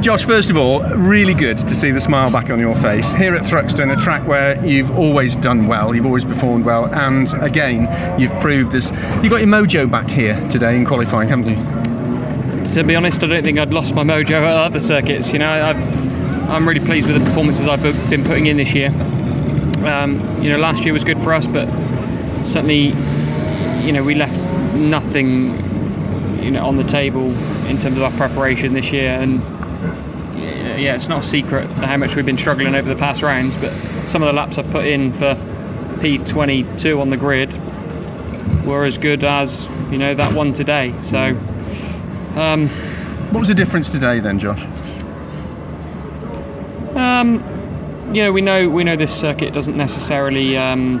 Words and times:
Josh, 0.00 0.24
first 0.24 0.48
of 0.48 0.56
all, 0.56 0.80
really 0.94 1.34
good 1.34 1.58
to 1.58 1.74
see 1.74 1.90
the 1.90 2.00
smile 2.00 2.30
back 2.30 2.50
on 2.50 2.60
your 2.60 2.76
face. 2.76 3.10
Here 3.12 3.34
at 3.34 3.42
Thruxton, 3.42 3.92
a 3.92 3.96
track 3.96 4.26
where 4.28 4.64
you've 4.64 4.92
always 4.92 5.34
done 5.34 5.66
well, 5.66 5.92
you've 5.92 6.06
always 6.06 6.24
performed 6.24 6.64
well, 6.64 6.86
and 6.94 7.34
again, 7.42 8.18
you've 8.18 8.32
proved 8.40 8.70
this. 8.70 8.92
you've 9.22 9.30
got 9.30 9.40
your 9.40 9.48
mojo 9.48 9.90
back 9.90 10.08
here 10.08 10.40
today 10.50 10.76
in 10.76 10.84
qualifying, 10.84 11.28
haven't 11.28 11.48
you? 11.48 12.64
To 12.74 12.84
be 12.84 12.94
honest, 12.94 13.24
I 13.24 13.26
don't 13.26 13.42
think 13.42 13.58
I'd 13.58 13.72
lost 13.72 13.92
my 13.92 14.04
mojo 14.04 14.30
at 14.30 14.44
other 14.44 14.80
circuits. 14.80 15.32
You 15.32 15.40
know, 15.40 15.50
I've, 15.50 16.48
I'm 16.48 16.66
really 16.66 16.84
pleased 16.84 17.08
with 17.08 17.18
the 17.18 17.24
performances 17.24 17.66
I've 17.66 17.82
been 17.82 18.22
putting 18.22 18.46
in 18.46 18.56
this 18.56 18.74
year. 18.74 18.90
Um, 19.84 20.40
you 20.40 20.48
know, 20.48 20.58
last 20.58 20.84
year 20.84 20.92
was 20.92 21.02
good 21.02 21.18
for 21.18 21.34
us, 21.34 21.48
but 21.48 21.66
certainly, 22.44 22.94
you 23.84 23.92
know, 23.92 24.04
we 24.04 24.14
left 24.14 24.38
nothing, 24.76 26.40
you 26.40 26.52
know, 26.52 26.64
on 26.64 26.76
the 26.76 26.84
table 26.84 27.32
in 27.66 27.78
terms 27.78 27.96
of 27.96 28.04
our 28.04 28.12
preparation 28.12 28.74
this 28.74 28.92
year. 28.92 29.10
And 29.10 29.57
yeah, 30.78 30.94
it's 30.94 31.08
not 31.08 31.24
a 31.24 31.26
secret 31.26 31.66
how 31.66 31.96
much 31.96 32.16
we've 32.16 32.26
been 32.26 32.38
struggling 32.38 32.74
over 32.74 32.88
the 32.88 32.98
past 32.98 33.22
rounds, 33.22 33.56
but 33.56 33.72
some 34.06 34.22
of 34.22 34.26
the 34.26 34.32
laps 34.32 34.58
I've 34.58 34.70
put 34.70 34.86
in 34.86 35.12
for 35.12 35.34
P22 35.98 37.00
on 37.00 37.10
the 37.10 37.16
grid 37.16 37.52
were 38.64 38.84
as 38.84 38.98
good 38.98 39.24
as 39.24 39.66
you 39.90 39.98
know 39.98 40.14
that 40.14 40.32
one 40.34 40.52
today. 40.52 40.94
So, 41.02 41.36
um, 42.36 42.68
what 43.30 43.40
was 43.40 43.48
the 43.48 43.54
difference 43.54 43.88
today 43.88 44.20
then, 44.20 44.38
Josh? 44.38 44.62
Um, 46.94 47.42
you 48.14 48.22
know, 48.22 48.32
we 48.32 48.40
know 48.40 48.68
we 48.68 48.84
know 48.84 48.96
this 48.96 49.14
circuit 49.14 49.52
doesn't 49.52 49.76
necessarily. 49.76 50.56
Um, 50.56 51.00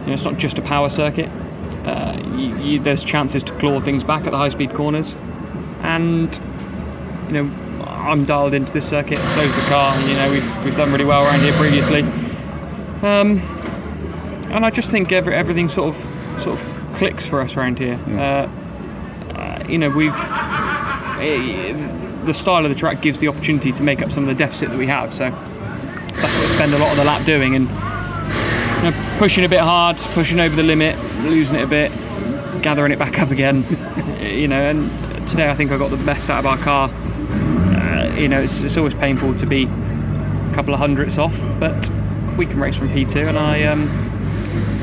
you 0.00 0.06
know, 0.06 0.12
it's 0.14 0.24
not 0.24 0.38
just 0.38 0.58
a 0.58 0.62
power 0.62 0.88
circuit. 0.88 1.28
Uh, 1.84 2.20
you, 2.34 2.56
you, 2.58 2.80
there's 2.80 3.04
chances 3.04 3.42
to 3.44 3.52
claw 3.58 3.80
things 3.80 4.04
back 4.04 4.26
at 4.26 4.30
the 4.30 4.36
high-speed 4.36 4.74
corners, 4.74 5.16
and 5.82 6.38
you 7.28 7.32
know 7.32 7.69
I'm 8.00 8.24
dialed 8.24 8.54
into 8.54 8.72
this 8.72 8.88
circuit. 8.88 9.18
So's 9.18 9.54
the 9.54 9.62
car. 9.62 9.98
You 10.00 10.14
know, 10.14 10.30
we've, 10.30 10.64
we've 10.64 10.76
done 10.76 10.90
really 10.90 11.04
well 11.04 11.22
around 11.24 11.40
here 11.40 11.52
previously. 11.52 12.02
Um, 13.02 13.38
and 14.50 14.64
I 14.66 14.70
just 14.70 14.90
think 14.90 15.12
every, 15.12 15.34
everything 15.34 15.68
sort 15.68 15.94
of 15.94 16.40
sort 16.40 16.60
of 16.60 16.94
clicks 16.94 17.26
for 17.26 17.40
us 17.40 17.56
around 17.56 17.78
here. 17.78 17.98
Yeah. 18.08 18.50
Uh, 19.34 19.64
you 19.68 19.78
know, 19.78 19.90
we've 19.90 20.12
uh, 20.12 21.16
the 22.24 22.34
style 22.34 22.64
of 22.64 22.70
the 22.70 22.74
track 22.74 23.00
gives 23.00 23.20
the 23.20 23.28
opportunity 23.28 23.72
to 23.72 23.82
make 23.82 24.02
up 24.02 24.10
some 24.10 24.24
of 24.24 24.28
the 24.28 24.34
deficit 24.34 24.70
that 24.70 24.78
we 24.78 24.86
have. 24.86 25.14
So 25.14 25.30
that's 25.30 26.34
what 26.36 26.42
we 26.42 26.48
spend 26.48 26.74
a 26.74 26.78
lot 26.78 26.90
of 26.90 26.96
the 26.96 27.04
lap 27.04 27.24
doing 27.24 27.54
and 27.54 27.68
you 27.68 28.90
know, 28.90 29.16
pushing 29.18 29.44
a 29.44 29.48
bit 29.48 29.60
hard, 29.60 29.96
pushing 30.14 30.40
over 30.40 30.56
the 30.56 30.62
limit, 30.62 30.98
losing 31.24 31.56
it 31.56 31.62
a 31.62 31.66
bit, 31.66 31.92
gathering 32.62 32.92
it 32.92 32.98
back 32.98 33.20
up 33.20 33.30
again. 33.30 33.64
you 34.20 34.48
know, 34.48 34.60
and 34.60 35.28
today 35.28 35.50
I 35.50 35.54
think 35.54 35.70
I 35.70 35.78
got 35.78 35.90
the 35.90 35.96
best 35.98 36.28
out 36.28 36.40
of 36.40 36.46
our 36.46 36.58
car 36.58 36.90
you 38.20 38.28
know, 38.28 38.40
it's, 38.40 38.62
it's 38.62 38.76
always 38.76 38.94
painful 38.94 39.34
to 39.36 39.46
be 39.46 39.64
a 39.64 40.52
couple 40.54 40.74
of 40.74 40.80
hundredths 40.80 41.18
off, 41.18 41.40
but 41.58 41.90
we 42.36 42.46
can 42.46 42.60
race 42.60 42.76
from 42.76 42.88
P2, 42.90 43.28
and 43.28 43.38
I, 43.38 43.64
um, 43.64 43.82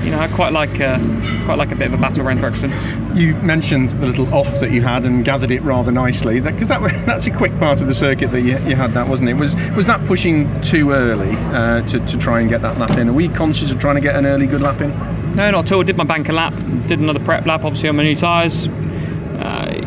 you 0.04 0.12
know, 0.12 0.20
I 0.20 0.28
quite 0.28 0.54
like 0.54 0.80
uh, 0.80 0.98
quite 1.46 1.58
like 1.58 1.72
a 1.72 1.76
bit 1.76 1.88
of 1.88 1.94
a 1.94 1.98
battle 1.98 2.26
around 2.26 2.40
Thruxton. 2.40 2.72
You 3.16 3.36
mentioned 3.36 3.92
the 3.92 4.08
little 4.08 4.34
off 4.34 4.60
that 4.60 4.72
you 4.72 4.82
had 4.82 5.06
and 5.06 5.24
gathered 5.24 5.52
it 5.52 5.62
rather 5.62 5.92
nicely, 5.92 6.40
because 6.40 6.68
that, 6.70 6.82
that, 6.82 7.06
that's 7.06 7.26
a 7.28 7.32
quick 7.32 7.58
part 7.60 7.82
of 7.82 7.88
the 7.88 7.94
circuit 7.94 8.32
that 8.32 8.42
you, 8.42 8.58
you, 8.60 8.76
had. 8.76 8.94
That 8.94 9.08
wasn't 9.08 9.30
it? 9.30 9.36
Was 9.36 9.56
was 9.76 9.86
that 9.86 10.06
pushing 10.06 10.62
too 10.62 10.92
early 10.92 11.36
uh, 11.54 11.82
to, 11.88 12.00
to 12.00 12.18
try 12.18 12.40
and 12.40 12.50
get 12.50 12.62
that 12.62 12.78
lap 12.78 12.98
in? 12.98 13.10
Are 13.10 13.14
we 13.14 13.28
conscious 13.28 13.70
of 13.70 13.80
trying 13.80 13.96
to 13.96 14.02
get 14.02 14.16
an 14.16 14.26
early 14.26 14.48
good 14.48 14.62
lap 14.62 14.82
in? 14.82 14.90
No, 15.36 15.52
not 15.52 15.66
at 15.66 15.72
all. 15.72 15.82
I 15.82 15.84
did 15.84 15.98
my 15.98 16.04
banker 16.04 16.34
lap, 16.34 16.54
did 16.88 17.00
another 17.00 17.20
prep 17.20 17.46
lap, 17.46 17.64
obviously 17.64 17.90
on 17.90 17.98
my 17.98 18.04
new 18.04 18.16
tyres. 18.16 18.68
Uh, 18.68 19.84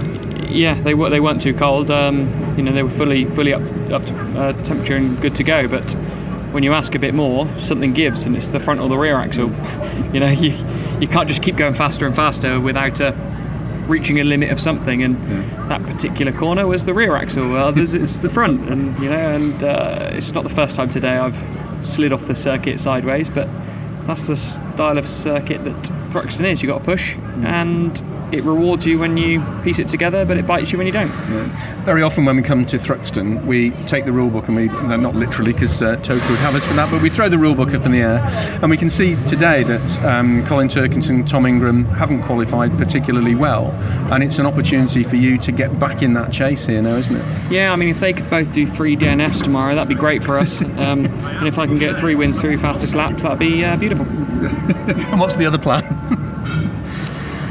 yeah, 0.50 0.80
they 0.80 0.94
were 0.94 1.10
they 1.10 1.20
weren't 1.20 1.40
too 1.40 1.54
cold. 1.54 1.90
Um, 1.90 2.39
you 2.60 2.66
know, 2.66 2.72
they 2.72 2.82
were 2.82 2.90
fully 2.90 3.24
fully 3.24 3.54
up 3.54 3.64
to, 3.64 3.96
up 3.96 4.04
to 4.04 4.14
uh, 4.38 4.52
temperature 4.64 4.94
and 4.94 5.18
good 5.22 5.34
to 5.36 5.42
go. 5.42 5.66
But 5.66 5.90
when 6.52 6.62
you 6.62 6.74
ask 6.74 6.94
a 6.94 6.98
bit 6.98 7.14
more, 7.14 7.48
something 7.58 7.94
gives, 7.94 8.24
and 8.24 8.36
it's 8.36 8.48
the 8.48 8.60
front 8.60 8.80
or 8.80 8.88
the 8.90 8.98
rear 8.98 9.16
axle. 9.16 9.48
you 10.12 10.20
know, 10.20 10.28
you 10.28 10.50
you 11.00 11.08
can't 11.08 11.26
just 11.26 11.42
keep 11.42 11.56
going 11.56 11.72
faster 11.72 12.04
and 12.04 12.14
faster 12.14 12.60
without 12.60 13.00
uh, 13.00 13.14
reaching 13.86 14.20
a 14.20 14.24
limit 14.24 14.50
of 14.50 14.60
something. 14.60 15.02
And 15.02 15.18
yeah. 15.26 15.68
that 15.68 15.82
particular 15.84 16.32
corner 16.32 16.66
was 16.66 16.84
the 16.84 16.92
rear 16.92 17.16
axle. 17.16 17.56
Others 17.56 17.94
it's 17.94 18.18
the 18.18 18.28
front, 18.28 18.68
and 18.68 18.98
you 19.02 19.08
know, 19.08 19.34
and 19.34 19.64
uh, 19.64 20.10
it's 20.12 20.32
not 20.32 20.42
the 20.42 20.50
first 20.50 20.76
time 20.76 20.90
today 20.90 21.16
I've 21.16 21.42
slid 21.80 22.12
off 22.12 22.26
the 22.26 22.34
circuit 22.34 22.78
sideways, 22.78 23.30
but 23.30 23.48
that's 24.06 24.26
the 24.26 24.36
style 24.36 24.98
of 24.98 25.08
circuit 25.08 25.64
that 25.64 25.82
Thruxton 26.10 26.44
is. 26.44 26.60
You 26.60 26.68
got 26.68 26.80
to 26.80 26.84
push 26.84 27.16
and 27.42 28.02
it 28.32 28.42
rewards 28.44 28.86
you 28.86 28.98
when 28.98 29.16
you 29.16 29.42
piece 29.62 29.78
it 29.78 29.88
together, 29.88 30.24
but 30.24 30.36
it 30.36 30.46
bites 30.46 30.72
you 30.72 30.78
when 30.78 30.86
you 30.86 30.92
don't. 30.92 31.08
Yeah. 31.08 31.84
Very 31.84 32.02
often 32.02 32.24
when 32.24 32.36
we 32.36 32.42
come 32.42 32.64
to 32.66 32.76
Thruxton, 32.76 33.44
we 33.46 33.70
take 33.86 34.04
the 34.04 34.12
rule 34.12 34.30
book 34.30 34.48
and 34.48 34.56
we, 34.56 34.66
no, 34.66 34.96
not 34.96 35.14
literally 35.14 35.52
because 35.52 35.82
uh, 35.82 35.96
TOCA 35.96 36.28
would 36.28 36.38
have 36.38 36.54
us 36.54 36.64
for 36.64 36.74
that, 36.74 36.90
but 36.90 37.02
we 37.02 37.10
throw 37.10 37.28
the 37.28 37.38
rule 37.38 37.54
book 37.54 37.74
up 37.74 37.86
in 37.86 37.92
the 37.92 38.00
air 38.00 38.18
and 38.62 38.70
we 38.70 38.76
can 38.76 38.90
see 38.90 39.16
today 39.26 39.62
that 39.64 40.04
um, 40.04 40.44
Colin 40.46 40.68
Turkington, 40.68 41.26
Tom 41.26 41.46
Ingram 41.46 41.84
haven't 41.86 42.22
qualified 42.22 42.76
particularly 42.76 43.34
well, 43.34 43.70
and 44.12 44.22
it's 44.22 44.38
an 44.38 44.46
opportunity 44.46 45.02
for 45.02 45.16
you 45.16 45.38
to 45.38 45.52
get 45.52 45.78
back 45.80 46.02
in 46.02 46.12
that 46.14 46.32
chase 46.32 46.66
here 46.66 46.82
now, 46.82 46.96
isn't 46.96 47.16
it? 47.16 47.50
Yeah, 47.52 47.72
I 47.72 47.76
mean, 47.76 47.88
if 47.88 48.00
they 48.00 48.12
could 48.12 48.28
both 48.28 48.52
do 48.52 48.66
three 48.66 48.96
DNFs 48.96 49.42
tomorrow, 49.42 49.74
that'd 49.74 49.88
be 49.88 49.94
great 49.94 50.22
for 50.22 50.38
us. 50.38 50.60
Um, 50.80 51.04
and 51.06 51.46
if 51.46 51.58
I 51.58 51.66
can 51.66 51.78
get 51.78 51.98
three 51.98 52.14
wins, 52.14 52.40
three 52.40 52.56
fastest 52.56 52.94
laps, 52.94 53.22
that'd 53.22 53.38
be 53.38 53.62
uh, 53.64 53.76
beautiful. 53.76 54.06
and 54.08 55.20
what's 55.20 55.34
the 55.34 55.44
other 55.44 55.58
plan? 55.58 55.84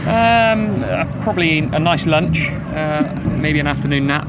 Um, 0.09 0.83
uh, 0.83 1.05
probably 1.21 1.59
a 1.59 1.79
nice 1.79 2.07
lunch, 2.07 2.49
uh, 2.49 3.13
maybe 3.37 3.59
an 3.59 3.67
afternoon 3.67 4.07
nap, 4.07 4.25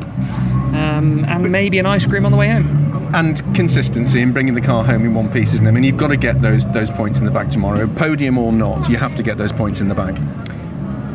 um, 0.74 1.24
and 1.24 1.50
maybe 1.50 1.78
an 1.78 1.86
ice 1.86 2.04
cream 2.04 2.26
on 2.26 2.32
the 2.32 2.38
way 2.38 2.48
home. 2.48 3.14
And 3.14 3.38
consistency 3.54 4.20
in 4.20 4.32
bringing 4.32 4.54
the 4.54 4.60
car 4.60 4.84
home 4.84 5.04
in 5.04 5.14
one 5.14 5.32
piece, 5.32 5.54
isn't 5.54 5.64
it? 5.66 5.68
I 5.68 5.72
mean, 5.72 5.82
you've 5.84 5.96
got 5.96 6.08
to 6.08 6.18
get 6.18 6.42
those 6.42 6.66
those 6.72 6.90
points 6.90 7.18
in 7.18 7.24
the 7.24 7.30
bag 7.30 7.50
tomorrow, 7.50 7.86
podium 7.86 8.36
or 8.36 8.52
not. 8.52 8.88
You 8.90 8.98
have 8.98 9.14
to 9.16 9.22
get 9.22 9.38
those 9.38 9.52
points 9.52 9.80
in 9.80 9.88
the 9.88 9.94
bag. 9.94 10.20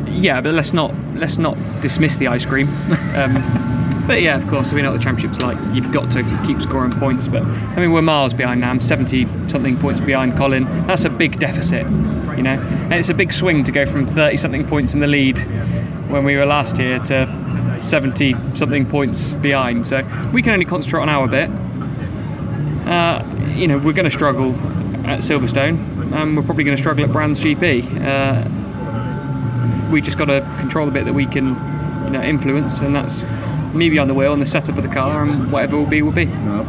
Yeah, 0.08 0.40
but 0.40 0.52
let's 0.52 0.72
not 0.72 0.92
let's 1.14 1.38
not 1.38 1.56
dismiss 1.80 2.16
the 2.16 2.28
ice 2.28 2.44
cream. 2.44 2.68
Um, 3.16 3.66
but 4.06 4.22
yeah, 4.22 4.36
of 4.36 4.46
course, 4.46 4.72
we 4.72 4.82
know 4.82 4.92
what 4.92 4.98
the 4.98 5.02
championship's 5.02 5.42
like. 5.42 5.58
You've 5.74 5.90
got 5.90 6.12
to 6.12 6.22
keep 6.46 6.60
scoring 6.62 6.92
points. 6.92 7.26
But 7.26 7.42
I 7.42 7.76
mean, 7.80 7.92
we're 7.92 8.02
miles 8.02 8.34
behind 8.34 8.60
now. 8.60 8.70
I'm 8.70 8.80
70 8.80 9.26
something 9.48 9.76
points 9.78 10.00
behind 10.00 10.36
Colin. 10.36 10.64
That's 10.86 11.04
a 11.04 11.10
big 11.10 11.38
deficit, 11.40 11.84
you 12.36 12.42
know. 12.42 12.58
And 12.60 12.94
it's 12.94 13.08
a 13.08 13.14
big 13.14 13.32
swing 13.32 13.64
to 13.64 13.72
go 13.72 13.86
from 13.86 14.06
30 14.06 14.36
something 14.36 14.66
points 14.66 14.94
in 14.94 15.00
the 15.00 15.06
lead 15.06 15.38
when 16.08 16.24
we 16.24 16.36
were 16.36 16.46
last 16.46 16.76
here 16.76 16.98
to 17.00 17.76
70 17.80 18.34
something 18.54 18.86
points 18.86 19.32
behind. 19.32 19.86
So 19.86 20.04
we 20.32 20.42
can 20.42 20.52
only 20.52 20.64
concentrate 20.64 21.00
on 21.02 21.08
our 21.08 21.26
bit. 21.28 21.50
Uh, 22.86 23.24
you 23.54 23.66
know, 23.66 23.78
we're 23.78 23.92
going 23.92 24.04
to 24.04 24.10
struggle 24.10 24.54
at 25.06 25.20
Silverstone. 25.20 26.12
and 26.12 26.36
we're 26.36 26.42
probably 26.42 26.64
going 26.64 26.76
to 26.76 26.80
struggle 26.82 27.04
at 27.04 27.12
Brands 27.12 27.40
GP. 27.40 28.04
Uh, 28.06 28.48
we 29.90 30.00
just 30.00 30.18
got 30.18 30.26
to 30.26 30.40
control 30.58 30.86
the 30.86 30.92
bit 30.92 31.04
that 31.04 31.14
we 31.14 31.26
can, 31.26 31.48
you 32.04 32.10
know, 32.10 32.22
influence, 32.22 32.80
and 32.80 32.94
that's 32.94 33.24
me 33.74 33.90
behind 33.90 34.08
the 34.08 34.14
wheel 34.14 34.32
and 34.32 34.40
the 34.40 34.46
setup 34.46 34.76
of 34.76 34.82
the 34.82 34.92
car, 34.92 35.24
and 35.24 35.52
whatever 35.52 35.76
will 35.76 35.86
be, 35.86 36.02
will 36.02 36.12
be. 36.12 36.22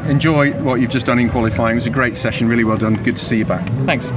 Enjoy 0.08 0.52
what 0.62 0.82
you've 0.82 0.92
just 0.92 1.06
done 1.06 1.20
in 1.20 1.30
qualifying. 1.30 1.74
It 1.74 1.76
was 1.76 1.88
a 1.88 1.92
great 1.92 2.18
session, 2.18 2.48
really 2.48 2.64
well 2.64 2.78
done. 2.78 3.02
Good 3.04 3.18
to 3.18 3.26
see 3.26 3.38
you 3.38 3.46
back. 3.46 3.68
Thanks. 3.86 4.12